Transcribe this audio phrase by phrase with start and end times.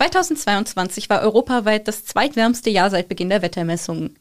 [0.00, 4.18] 2022 war europaweit das zweitwärmste Jahr seit Beginn der Wettermessungen.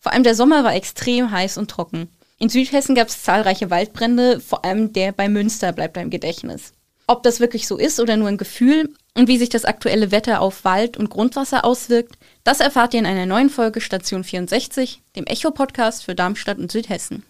[0.00, 2.08] Vor allem der Sommer war extrem heiß und trocken.
[2.38, 6.72] In Südhessen gab es zahlreiche Waldbrände, vor allem der bei Münster bleibt im Gedächtnis.
[7.06, 10.40] Ob das wirklich so ist oder nur ein Gefühl und wie sich das aktuelle Wetter
[10.40, 15.26] auf Wald und Grundwasser auswirkt, das erfahrt ihr in einer neuen Folge Station 64, dem
[15.26, 17.24] Echo-Podcast für Darmstadt und Südhessen.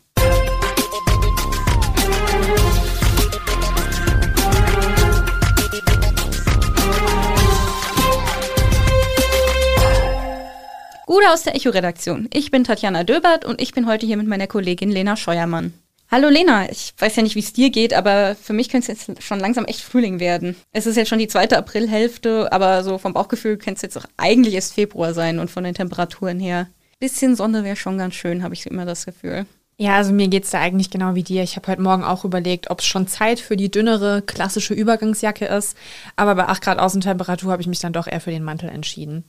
[11.11, 12.29] Gute aus der Echo-Redaktion.
[12.33, 15.75] Ich bin Tatjana Döbert und ich bin heute hier mit meiner Kollegin Lena Scheuermann.
[16.09, 19.09] Hallo Lena, ich weiß ja nicht, wie es dir geht, aber für mich könnte es
[19.09, 20.55] jetzt schon langsam echt Frühling werden.
[20.71, 24.05] Es ist jetzt schon die zweite Aprilhälfte, aber so vom Bauchgefühl könnte es jetzt auch
[24.19, 26.69] eigentlich erst Februar sein und von den Temperaturen her.
[27.01, 29.47] Bisschen Sonne wäre schon ganz schön, habe ich immer das Gefühl.
[29.81, 31.43] Ja, also mir geht's da eigentlich genau wie dir.
[31.43, 35.47] Ich habe heute Morgen auch überlegt, ob es schon Zeit für die dünnere, klassische Übergangsjacke
[35.47, 35.75] ist.
[36.17, 39.25] Aber bei 8 Grad Außentemperatur habe ich mich dann doch eher für den Mantel entschieden.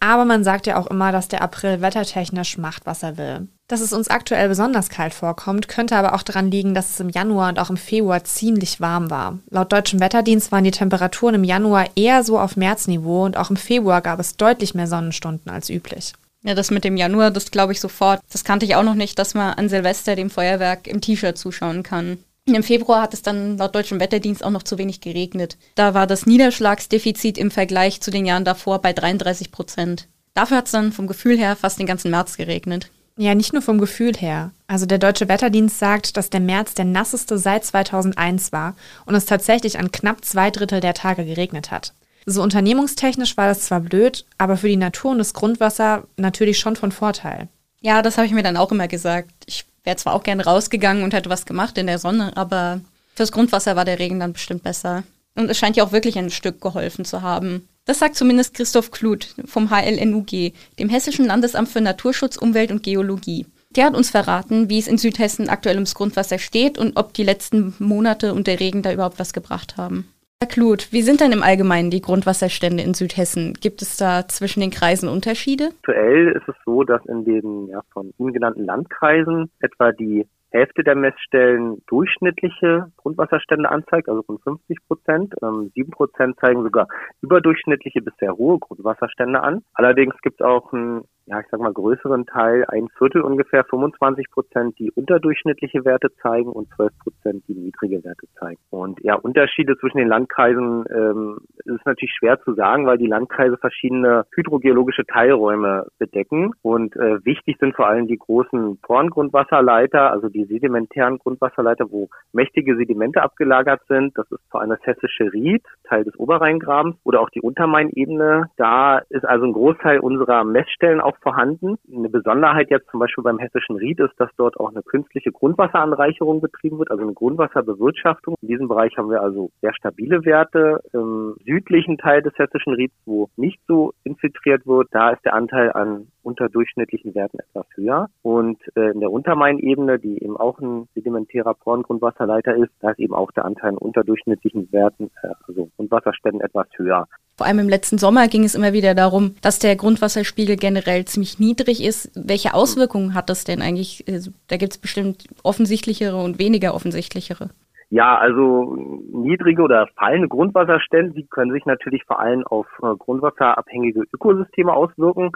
[0.00, 3.46] Aber man sagt ja auch immer, dass der April wettertechnisch macht, was er will.
[3.68, 7.08] Dass es uns aktuell besonders kalt vorkommt, könnte aber auch daran liegen, dass es im
[7.08, 9.38] Januar und auch im Februar ziemlich warm war.
[9.48, 13.56] Laut deutschem Wetterdienst waren die Temperaturen im Januar eher so auf Märzniveau und auch im
[13.56, 16.14] Februar gab es deutlich mehr Sonnenstunden als üblich.
[16.44, 18.20] Ja, das mit dem Januar, das glaube ich sofort.
[18.30, 21.82] Das kannte ich auch noch nicht, dass man an Silvester dem Feuerwerk im T-Shirt zuschauen
[21.82, 22.18] kann.
[22.46, 25.56] Im Februar hat es dann laut deutschem Wetterdienst auch noch zu wenig geregnet.
[25.76, 30.08] Da war das Niederschlagsdefizit im Vergleich zu den Jahren davor bei 33 Prozent.
[30.34, 32.90] Dafür hat es dann vom Gefühl her fast den ganzen März geregnet.
[33.16, 34.50] Ja, nicht nur vom Gefühl her.
[34.66, 38.74] Also der Deutsche Wetterdienst sagt, dass der März der nasseste seit 2001 war
[39.06, 41.94] und es tatsächlich an knapp zwei Drittel der Tage geregnet hat.
[42.26, 46.76] So unternehmungstechnisch war das zwar blöd, aber für die Natur und das Grundwasser natürlich schon
[46.76, 47.48] von Vorteil.
[47.80, 49.30] Ja, das habe ich mir dann auch immer gesagt.
[49.46, 52.80] Ich wäre zwar auch gern rausgegangen und hätte was gemacht in der Sonne, aber
[53.14, 55.04] fürs Grundwasser war der Regen dann bestimmt besser.
[55.34, 57.68] Und es scheint ja auch wirklich ein Stück geholfen zu haben.
[57.84, 63.46] Das sagt zumindest Christoph Kluth vom HLNUG, dem Hessischen Landesamt für Naturschutz, Umwelt und Geologie.
[63.76, 67.24] Der hat uns verraten, wie es in Südhessen aktuell ums Grundwasser steht und ob die
[67.24, 70.08] letzten Monate und der Regen da überhaupt was gebracht haben.
[70.44, 73.54] Herr Kluth, wie sind denn im Allgemeinen die Grundwasserstände in Südhessen?
[73.54, 75.70] Gibt es da zwischen den Kreisen Unterschiede?
[75.78, 80.84] Aktuell ist es so, dass in den ja, von Ihnen genannten Landkreisen etwa die Hälfte
[80.84, 85.34] der Messstellen durchschnittliche Grundwasserstände anzeigt, also von 50 Prozent.
[85.42, 86.86] Ähm, sieben Prozent zeigen sogar
[87.22, 89.62] überdurchschnittliche bis sehr hohe Grundwasserstände an.
[89.72, 94.30] Allerdings gibt es auch einen ja, ich sag mal, größeren Teil, ein Viertel ungefähr, 25
[94.30, 98.60] Prozent, die unterdurchschnittliche Werte zeigen und 12 Prozent, die niedrige Werte zeigen.
[98.70, 103.56] Und ja, Unterschiede zwischen den Landkreisen ähm, ist natürlich schwer zu sagen, weil die Landkreise
[103.56, 106.52] verschiedene hydrogeologische Teilräume bedecken.
[106.62, 112.76] Und äh, wichtig sind vor allem die großen Porngrundwasserleiter, also die sedimentären Grundwasserleiter, wo mächtige
[112.76, 114.16] Sedimente abgelagert sind.
[114.18, 118.50] Das ist vor allem das hessische Ried, Teil des Oberrheingrabens, oder auch die Untermainebene.
[118.58, 121.76] Da ist also ein Großteil unserer Messstellen auch auch vorhanden.
[121.92, 126.40] Eine Besonderheit jetzt zum Beispiel beim Hessischen Ried ist, dass dort auch eine künstliche Grundwasseranreicherung
[126.40, 128.36] betrieben wird, also eine Grundwasserbewirtschaftung.
[128.42, 130.80] In diesem Bereich haben wir also sehr stabile Werte.
[130.92, 135.72] Im südlichen Teil des Hessischen Rieds, wo nicht so infiltriert wird, da ist der Anteil
[135.72, 138.08] an unterdurchschnittlichen Werten etwas höher.
[138.22, 143.14] Und äh, in der Untermainebene, die eben auch ein sedimentärer Porngrundwasserleiter ist, da ist eben
[143.14, 147.06] auch der Anteil an unterdurchschnittlichen Werten, äh, also Grundwasserständen etwas höher.
[147.36, 151.40] Vor allem im letzten Sommer ging es immer wieder darum, dass der Grundwasserspiegel generell ziemlich
[151.40, 152.10] niedrig ist.
[152.14, 154.04] Welche Auswirkungen hat das denn eigentlich?
[154.08, 157.50] Also, da gibt es bestimmt offensichtlichere und weniger offensichtlichere.
[157.90, 158.76] Ja, also
[159.12, 165.30] niedrige oder fallende Grundwasserstände, die können sich natürlich vor allem auf äh, grundwasserabhängige Ökosysteme auswirken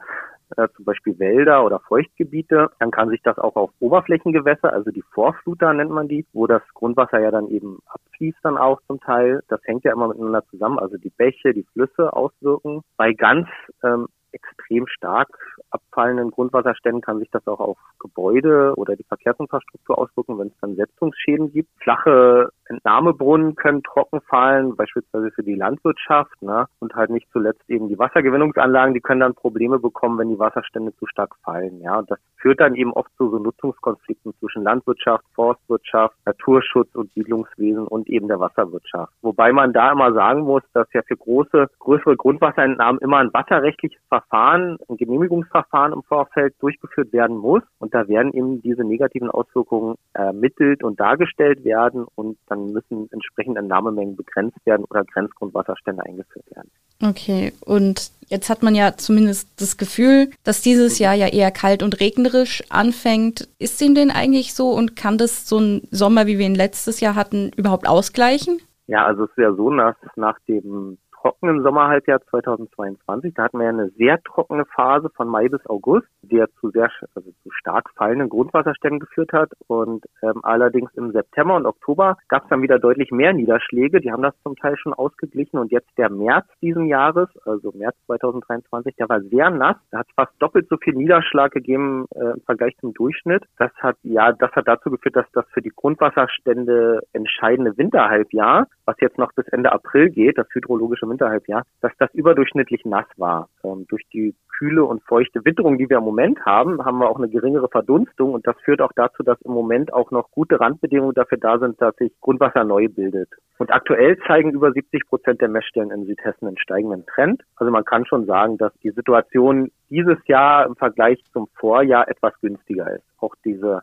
[0.56, 5.04] äh, zum Beispiel Wälder oder Feuchtgebiete, dann kann sich das auch auf Oberflächengewässer, also die
[5.12, 9.42] Vorfluter nennt man die, wo das Grundwasser ja dann eben abfließt dann auch zum Teil.
[9.48, 12.82] Das hängt ja immer miteinander zusammen, also die Bäche, die Flüsse auswirken.
[12.96, 13.48] Bei ganz
[13.82, 15.28] ähm, extrem stark
[15.70, 20.76] abfallenden Grundwasserständen kann sich das auch auf Gebäude oder die Verkehrsinfrastruktur auswirken, wenn es dann
[20.76, 21.68] Setzungsschäden gibt.
[21.82, 26.66] Flache Entnahmebrunnen können trocken fallen, beispielsweise für die Landwirtschaft, ne?
[26.80, 30.94] und halt nicht zuletzt eben die Wassergewinnungsanlagen, die können dann Probleme bekommen, wenn die Wasserstände
[30.96, 31.80] zu stark fallen.
[31.80, 37.10] Ja, und das führt dann eben oft zu so Nutzungskonflikten zwischen Landwirtschaft, Forstwirtschaft, Naturschutz und
[37.14, 39.12] Siedlungswesen und eben der Wasserwirtschaft.
[39.22, 44.00] Wobei man da immer sagen muss, dass ja für große, größere Grundwasserentnahmen immer ein wasserrechtliches
[44.30, 47.62] ein Genehmigungsverfahren im Vorfeld durchgeführt werden muss.
[47.78, 53.60] Und da werden eben diese negativen Auswirkungen ermittelt und dargestellt werden und dann müssen entsprechende
[53.60, 56.70] Entnahmemengen begrenzt werden oder Grenzgrundwasserstände eingeführt werden.
[57.02, 61.82] Okay, und jetzt hat man ja zumindest das Gefühl, dass dieses Jahr ja eher kalt
[61.82, 63.48] und regnerisch anfängt.
[63.58, 67.00] Ist dem denn eigentlich so und kann das so ein Sommer, wie wir ihn letztes
[67.00, 68.60] Jahr hatten, überhaupt ausgleichen?
[68.88, 73.34] Ja, also es ist ja so, dass nach dem trockenen Sommerhalbjahr 2022.
[73.34, 76.70] Da hatten wir ja eine sehr trockene Phase von Mai bis August, die ja zu
[76.70, 79.50] sehr also zu stark fallenden Grundwasserständen geführt hat.
[79.66, 84.00] Und ähm, allerdings im September und Oktober gab es dann wieder deutlich mehr Niederschläge.
[84.00, 85.58] Die haben das zum Teil schon ausgeglichen.
[85.58, 89.76] Und jetzt der März diesen Jahres, also März 2023, der war sehr nass.
[89.90, 93.44] Da hat fast doppelt so viel Niederschlag gegeben äh, im Vergleich zum Durchschnitt.
[93.58, 98.96] Das hat ja, das hat dazu geführt, dass das für die Grundwasserstände entscheidende Winterhalbjahr, was
[99.00, 103.48] jetzt noch bis Ende April geht, das hydrologische Winterhalbjahr, dass das überdurchschnittlich nass war.
[103.64, 107.18] Ähm, durch die kühle und feuchte Witterung, die wir im Moment haben, haben wir auch
[107.18, 111.14] eine geringere Verdunstung und das führt auch dazu, dass im Moment auch noch gute Randbedingungen
[111.14, 113.28] dafür da sind, dass sich Grundwasser neu bildet.
[113.58, 117.42] Und aktuell zeigen über 70 Prozent der Messstellen in Südhessen einen steigenden Trend.
[117.56, 122.32] Also man kann schon sagen, dass die Situation dieses Jahr im Vergleich zum Vorjahr etwas
[122.40, 123.04] günstiger ist.
[123.18, 123.82] Auch diese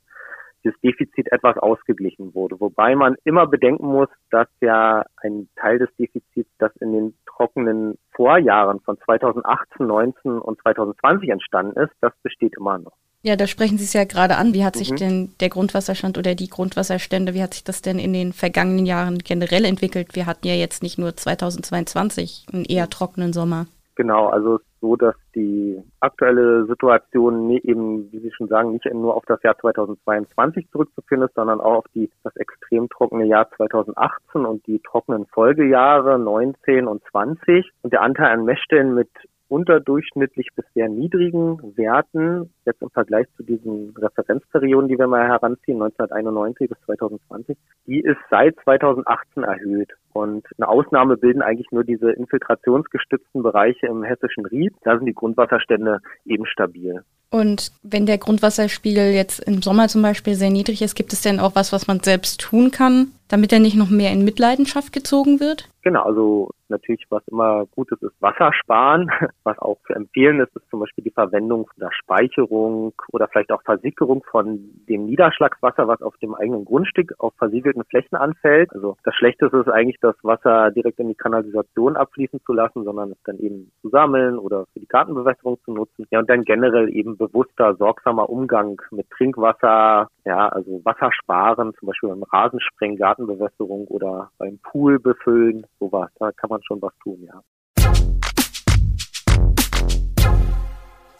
[0.65, 2.59] das Defizit etwas ausgeglichen wurde.
[2.59, 7.97] Wobei man immer bedenken muss, dass ja ein Teil des Defizits, das in den trockenen
[8.11, 12.93] Vorjahren von 2018, 19 und 2020 entstanden ist, das besteht immer noch.
[13.21, 14.53] Ja, da sprechen Sie es ja gerade an.
[14.53, 14.95] Wie hat sich mhm.
[14.97, 19.17] denn der Grundwasserstand oder die Grundwasserstände, wie hat sich das denn in den vergangenen Jahren
[19.17, 20.15] generell entwickelt?
[20.15, 23.65] Wir hatten ja jetzt nicht nur 2022 einen eher trockenen Sommer.
[23.95, 28.85] Genau, also es ist so, dass die aktuelle Situation eben, wie Sie schon sagen, nicht
[28.93, 33.49] nur auf das Jahr 2022 zurückzuführen ist, sondern auch auf die, das extrem trockene Jahr
[33.55, 37.71] 2018 und die trockenen Folgejahre 19 und 20.
[37.81, 39.09] Und der Anteil an Messstellen mit
[39.55, 45.81] unterdurchschnittlich bis sehr niedrigen Werten, jetzt im Vergleich zu diesen Referenzperioden, die wir mal heranziehen,
[45.81, 47.57] 1991 bis 2020,
[47.87, 49.91] die ist seit 2018 erhöht.
[50.11, 54.73] Und eine Ausnahme bilden eigentlich nur diese infiltrationsgestützten Bereiche im hessischen Ried.
[54.83, 57.03] Da sind die Grundwasserstände eben stabil.
[57.31, 61.39] Und wenn der Grundwasserspiegel jetzt im Sommer zum Beispiel sehr niedrig ist, gibt es denn
[61.39, 65.39] auch was, was man selbst tun kann, damit er nicht noch mehr in Mitleidenschaft gezogen
[65.39, 65.69] wird?
[65.81, 69.09] Genau, also natürlich, was immer gut ist, ist Wasser sparen.
[69.43, 73.61] Was auch zu empfehlen ist, ist zum Beispiel die Verwendung der Speicherung oder vielleicht auch
[73.63, 74.59] Versickerung von
[74.89, 78.71] dem Niederschlagswasser, was auf dem eigenen Grundstück auf versiegelten Flächen anfällt.
[78.73, 83.11] Also das Schlechteste ist eigentlich, das Wasser direkt in die Kanalisation abfließen zu lassen, sondern
[83.11, 86.07] es dann eben zu sammeln oder für die Gartenbewässerung zu nutzen.
[86.09, 91.87] Ja, und dann generell eben bewusster, sorgsamer Umgang mit Trinkwasser, ja, also Wasser sparen, zum
[91.87, 96.09] Beispiel beim Rasensprengen, Gartenbewässerung oder beim Pool befüllen, sowas.
[96.19, 97.41] Da kann man schon was tun, ja.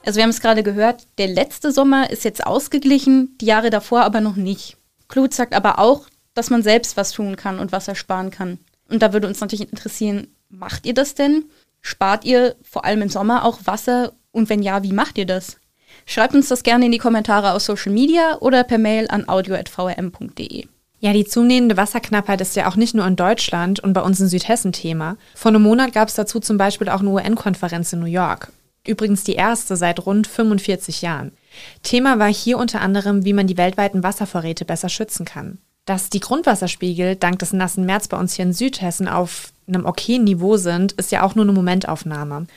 [0.05, 4.03] Also wir haben es gerade gehört, der letzte Sommer ist jetzt ausgeglichen, die Jahre davor
[4.03, 4.77] aber noch nicht.
[5.07, 8.59] Klut sagt aber auch, dass man selbst was tun kann und Wasser sparen kann.
[8.87, 11.45] Und da würde uns natürlich interessieren, macht ihr das denn?
[11.81, 14.13] Spart ihr vor allem im Sommer auch Wasser?
[14.31, 15.57] Und wenn ja, wie macht ihr das?
[16.05, 20.67] Schreibt uns das gerne in die Kommentare aus Social Media oder per Mail an audio.vrm.de.
[20.99, 24.27] Ja, die zunehmende Wasserknappheit ist ja auch nicht nur in Deutschland und bei uns in
[24.27, 25.17] Südhessen Thema.
[25.35, 28.51] Vor einem Monat gab es dazu zum Beispiel auch eine UN-Konferenz in New York.
[28.87, 31.31] Übrigens die erste seit rund 45 Jahren.
[31.83, 35.57] Thema war hier unter anderem, wie man die weltweiten Wasservorräte besser schützen kann.
[35.85, 40.23] Dass die Grundwasserspiegel dank des nassen März bei uns hier in Südhessen auf einem okayen
[40.23, 42.47] Niveau sind, ist ja auch nur eine Momentaufnahme.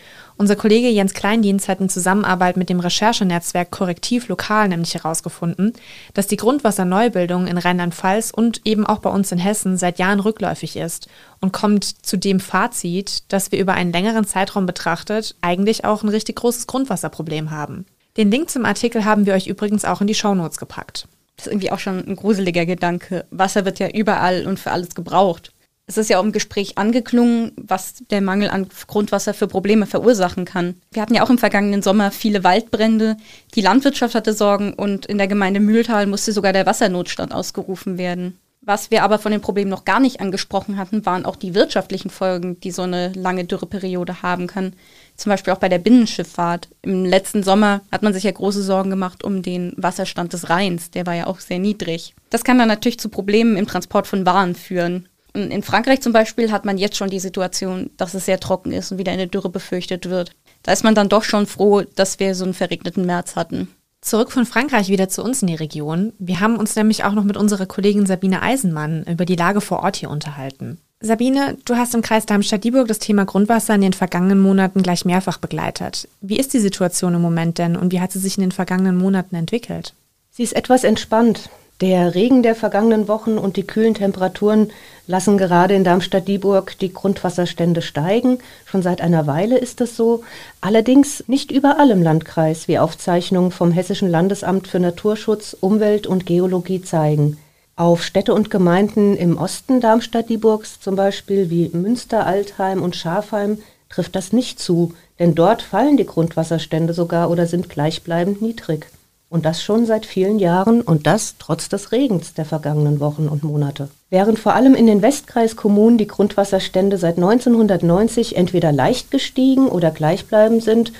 [0.40, 5.72] Unser Kollege Jens Kleindienst hat in Zusammenarbeit mit dem Recherchenetzwerk Korrektiv Lokal nämlich herausgefunden,
[6.14, 10.76] dass die Grundwasserneubildung in Rheinland-Pfalz und eben auch bei uns in Hessen seit Jahren rückläufig
[10.76, 11.08] ist
[11.40, 16.08] und kommt zu dem Fazit, dass wir über einen längeren Zeitraum betrachtet eigentlich auch ein
[16.08, 17.84] richtig großes Grundwasserproblem haben.
[18.16, 21.08] Den Link zum Artikel haben wir euch übrigens auch in die Shownotes gepackt.
[21.36, 23.26] Das ist irgendwie auch schon ein gruseliger Gedanke.
[23.32, 25.52] Wasser wird ja überall und für alles gebraucht.
[25.88, 30.44] Es ist ja auch im Gespräch angeklungen, was der Mangel an Grundwasser für Probleme verursachen
[30.44, 30.74] kann.
[30.92, 33.16] Wir hatten ja auch im vergangenen Sommer viele Waldbrände,
[33.54, 38.36] die Landwirtschaft hatte Sorgen und in der Gemeinde Mühltal musste sogar der Wassernotstand ausgerufen werden.
[38.60, 42.10] Was wir aber von dem Problem noch gar nicht angesprochen hatten, waren auch die wirtschaftlichen
[42.10, 44.74] Folgen, die so eine lange Dürreperiode haben kann.
[45.16, 46.68] Zum Beispiel auch bei der Binnenschifffahrt.
[46.82, 50.90] Im letzten Sommer hat man sich ja große Sorgen gemacht um den Wasserstand des Rheins.
[50.90, 52.14] Der war ja auch sehr niedrig.
[52.28, 55.07] Das kann dann natürlich zu Problemen im Transport von Waren führen.
[55.38, 58.92] In Frankreich zum Beispiel hat man jetzt schon die Situation, dass es sehr trocken ist
[58.92, 60.32] und wieder eine Dürre befürchtet wird.
[60.62, 63.68] Da ist man dann doch schon froh, dass wir so einen verregneten März hatten.
[64.00, 66.12] Zurück von Frankreich wieder zu uns in die Region.
[66.18, 69.82] Wir haben uns nämlich auch noch mit unserer Kollegin Sabine Eisenmann über die Lage vor
[69.82, 70.78] Ort hier unterhalten.
[71.00, 75.38] Sabine, du hast im Kreis Darmstadt-Dieburg das Thema Grundwasser in den vergangenen Monaten gleich mehrfach
[75.38, 76.08] begleitet.
[76.20, 78.96] Wie ist die Situation im Moment denn und wie hat sie sich in den vergangenen
[78.96, 79.94] Monaten entwickelt?
[80.30, 81.50] Sie ist etwas entspannt.
[81.80, 84.72] Der Regen der vergangenen Wochen und die kühlen Temperaturen
[85.06, 88.38] lassen gerade in Darmstadt-Dieburg die Grundwasserstände steigen.
[88.64, 90.24] Schon seit einer Weile ist das so.
[90.60, 96.82] Allerdings nicht überall im Landkreis, wie Aufzeichnungen vom Hessischen Landesamt für Naturschutz, Umwelt und Geologie
[96.82, 97.38] zeigen.
[97.76, 103.58] Auf Städte und Gemeinden im Osten Darmstadt-Dieburgs, zum Beispiel wie Münster, Altheim und Schafheim,
[103.88, 108.88] trifft das nicht zu, denn dort fallen die Grundwasserstände sogar oder sind gleichbleibend niedrig.
[109.30, 113.44] Und das schon seit vielen Jahren und das trotz des Regens der vergangenen Wochen und
[113.44, 113.88] Monate.
[114.08, 120.62] Während vor allem in den Westkreiskommunen die Grundwasserstände seit 1990 entweder leicht gestiegen oder gleichbleibend
[120.62, 120.92] sind,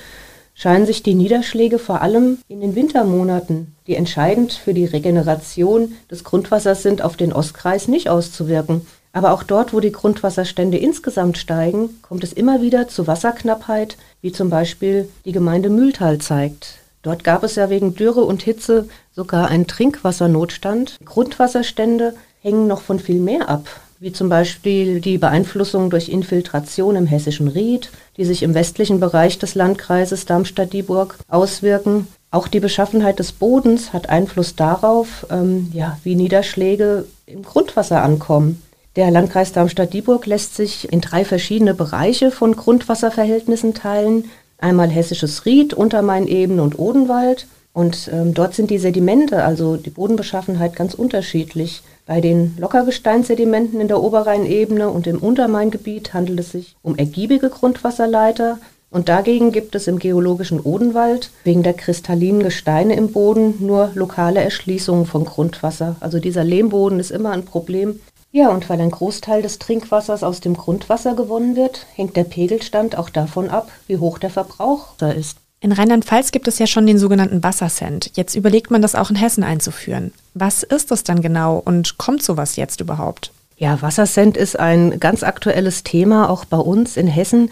[0.53, 6.23] scheinen sich die Niederschläge vor allem in den Wintermonaten, die entscheidend für die Regeneration des
[6.25, 8.85] Grundwassers sind, auf den Ostkreis nicht auszuwirken.
[9.13, 14.31] Aber auch dort, wo die Grundwasserstände insgesamt steigen, kommt es immer wieder zu Wasserknappheit, wie
[14.31, 16.75] zum Beispiel die Gemeinde Mühltal zeigt.
[17.01, 20.97] Dort gab es ja wegen Dürre und Hitze sogar einen Trinkwassernotstand.
[21.05, 23.67] Grundwasserstände hängen noch von viel mehr ab,
[23.99, 29.39] wie zum Beispiel die Beeinflussung durch Infiltration im hessischen Ried, die sich im westlichen Bereich
[29.39, 32.07] des Landkreises Darmstadt-Dieburg auswirken.
[32.31, 38.61] Auch die Beschaffenheit des Bodens hat Einfluss darauf, ähm, ja, wie Niederschläge im Grundwasser ankommen.
[38.95, 44.25] Der Landkreis Darmstadt-Dieburg lässt sich in drei verschiedene Bereiche von Grundwasserverhältnissen teilen
[44.59, 47.47] einmal Hessisches Ried, Untermainebene und Odenwald.
[47.73, 51.81] Und ähm, dort sind die Sedimente, also die Bodenbeschaffenheit, ganz unterschiedlich.
[52.05, 58.57] Bei den Lockergesteinssedimenten in der Oberrheinebene und im Untermaingebiet handelt es sich um ergiebige Grundwasserleiter.
[58.91, 64.41] Und dagegen gibt es im geologischen Odenwald wegen der kristallinen Gesteine im Boden nur lokale
[64.41, 65.95] Erschließungen von Grundwasser.
[65.99, 67.99] Also dieser Lehmboden ist immer ein Problem.
[68.31, 72.97] Ja, und weil ein Großteil des Trinkwassers aus dem Grundwasser gewonnen wird, hängt der Pegelstand
[72.97, 75.37] auch davon ab, wie hoch der Verbrauch da ist.
[75.61, 78.11] In Rheinland-Pfalz gibt es ja schon den sogenannten Wassercent.
[78.15, 80.13] Jetzt überlegt man das auch in Hessen einzuführen.
[80.33, 83.33] Was ist das dann genau und kommt sowas jetzt überhaupt?
[83.57, 87.51] Ja, Wassercent ist ein ganz aktuelles Thema, auch bei uns in Hessen.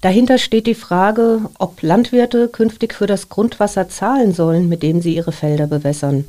[0.00, 5.14] Dahinter steht die Frage, ob Landwirte künftig für das Grundwasser zahlen sollen, mit dem sie
[5.14, 6.28] ihre Felder bewässern.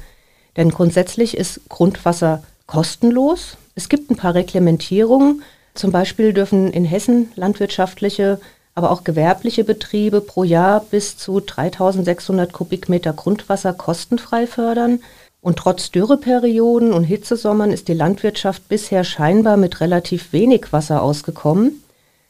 [0.58, 5.44] Denn grundsätzlich ist Grundwasser kostenlos, es gibt ein paar Reglementierungen.
[5.74, 8.40] Zum Beispiel dürfen in Hessen landwirtschaftliche,
[8.76, 15.00] aber auch gewerbliche Betriebe pro Jahr bis zu 3600 Kubikmeter Grundwasser kostenfrei fördern.
[15.42, 21.84] Und trotz Dürreperioden und Hitzesommern ist die Landwirtschaft bisher scheinbar mit relativ wenig Wasser ausgekommen.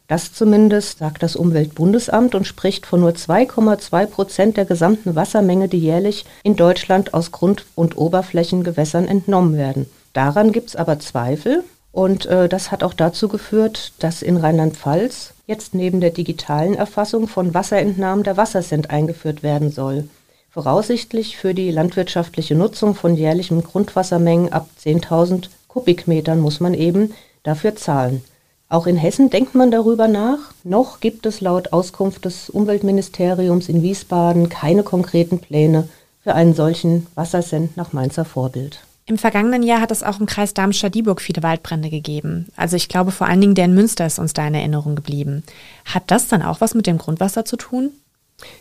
[0.08, 5.80] Das zumindest sagt das Umweltbundesamt und spricht von nur 2,2 Prozent der gesamten Wassermenge, die
[5.80, 9.86] jährlich in Deutschland aus Grund- und Oberflächengewässern entnommen werden.
[10.14, 15.34] Daran gibt es aber Zweifel und äh, das hat auch dazu geführt, dass in Rheinland-Pfalz
[15.48, 20.08] jetzt neben der digitalen Erfassung von Wasserentnahmen der Wassercent eingeführt werden soll.
[20.52, 27.76] Voraussichtlich für die landwirtschaftliche Nutzung von jährlichen Grundwassermengen ab 10.000 Kubikmetern muss man eben dafür
[27.76, 28.24] zahlen.
[28.70, 30.54] Auch in Hessen denkt man darüber nach.
[30.64, 35.90] Noch gibt es laut Auskunft des Umweltministeriums in Wiesbaden keine konkreten Pläne
[36.24, 38.80] für einen solchen Wassercent nach Mainzer Vorbild.
[39.06, 42.48] Im vergangenen Jahr hat es auch im Kreis Darmstadt-Dieburg viele Waldbrände gegeben.
[42.56, 45.44] Also ich glaube vor allen Dingen der in Münster ist uns da in Erinnerung geblieben.
[45.86, 47.92] Hat das dann auch was mit dem Grundwasser zu tun?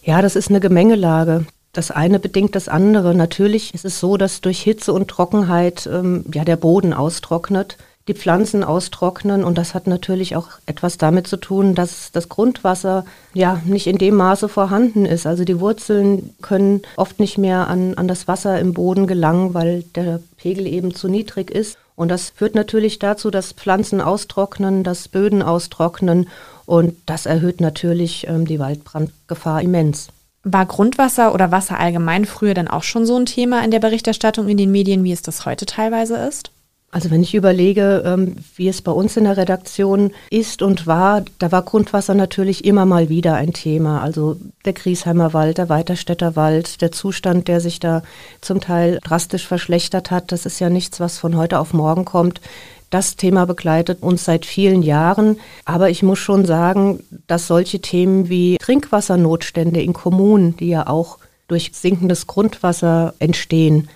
[0.02, 1.46] Ja, das ist eine Gemengelage.
[1.72, 3.14] Das eine bedingt das andere.
[3.14, 8.14] Natürlich ist es so, dass durch Hitze und Trockenheit ähm, ja der Boden austrocknet die
[8.14, 9.44] Pflanzen austrocknen.
[9.44, 13.04] Und das hat natürlich auch etwas damit zu tun, dass das Grundwasser
[13.34, 15.26] ja nicht in dem Maße vorhanden ist.
[15.26, 19.84] Also die Wurzeln können oft nicht mehr an, an das Wasser im Boden gelangen, weil
[19.94, 21.78] der Pegel eben zu niedrig ist.
[21.94, 26.28] Und das führt natürlich dazu, dass Pflanzen austrocknen, dass Böden austrocknen.
[26.66, 30.08] Und das erhöht natürlich ähm, die Waldbrandgefahr immens.
[30.44, 34.48] War Grundwasser oder Wasser allgemein früher dann auch schon so ein Thema in der Berichterstattung
[34.48, 36.50] in den Medien, wie es das heute teilweise ist?
[36.94, 41.24] Also wenn ich überlege, ähm, wie es bei uns in der Redaktion ist und war,
[41.38, 44.02] da war Grundwasser natürlich immer mal wieder ein Thema.
[44.02, 48.02] Also der Griesheimer Wald, der Weiterstädter Wald, der Zustand, der sich da
[48.42, 52.42] zum Teil drastisch verschlechtert hat, das ist ja nichts, was von heute auf morgen kommt.
[52.90, 55.40] Das Thema begleitet uns seit vielen Jahren.
[55.64, 61.16] Aber ich muss schon sagen, dass solche Themen wie Trinkwassernotstände in Kommunen, die ja auch
[61.48, 63.88] durch sinkendes Grundwasser entstehen,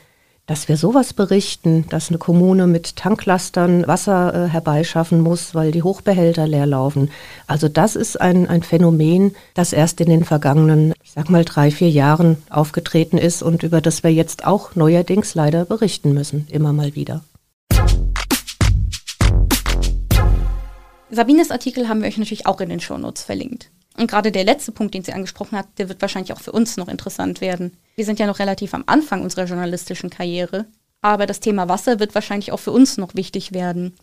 [0.47, 5.83] dass wir sowas berichten, dass eine Kommune mit Tanklastern Wasser äh, herbeischaffen muss, weil die
[5.83, 7.11] Hochbehälter leer laufen.
[7.49, 11.71] Also das ist ein, ein Phänomen, das erst in den vergangenen, ich sag mal, drei,
[11.71, 16.73] vier Jahren aufgetreten ist und über das wir jetzt auch neuerdings leider berichten müssen, immer
[16.73, 17.23] mal wieder.
[21.11, 23.71] Sabines Artikel haben wir euch natürlich auch in den Shownotes verlinkt.
[23.97, 26.77] Und gerade der letzte Punkt, den sie angesprochen hat, der wird wahrscheinlich auch für uns
[26.77, 27.77] noch interessant werden.
[27.95, 30.67] Wir sind ja noch relativ am Anfang unserer journalistischen Karriere,
[31.01, 33.95] aber das Thema Wasser wird wahrscheinlich auch für uns noch wichtig werden.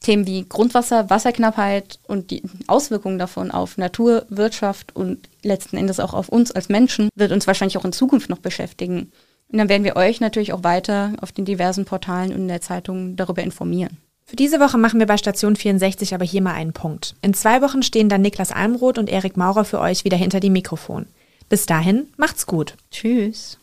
[0.00, 6.12] Themen wie Grundwasser, Wasserknappheit und die Auswirkungen davon auf Natur, Wirtschaft und letzten Endes auch
[6.12, 9.12] auf uns als Menschen wird uns wahrscheinlich auch in Zukunft noch beschäftigen.
[9.48, 12.60] Und dann werden wir euch natürlich auch weiter auf den diversen Portalen und in der
[12.60, 13.98] Zeitung darüber informieren.
[14.32, 17.14] Für diese Woche machen wir bei Station 64 aber hier mal einen Punkt.
[17.20, 20.54] In zwei Wochen stehen dann Niklas Almroth und Erik Maurer für euch wieder hinter dem
[20.54, 21.04] Mikrofon.
[21.50, 22.74] Bis dahin, macht's gut.
[22.90, 23.58] Tschüss.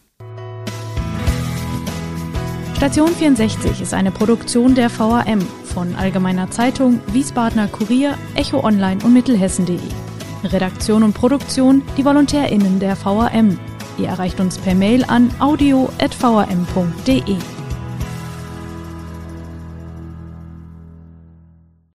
[2.77, 9.11] Station 64 ist eine Produktion der VAM von Allgemeiner Zeitung, Wiesbadener Kurier, Echo Online und
[9.11, 9.79] Mittelhessen.de.
[10.43, 13.59] Redaktion und Produktion die VolontärInnen der VAM.
[13.97, 15.99] Ihr erreicht uns per Mail an audio.vam.de.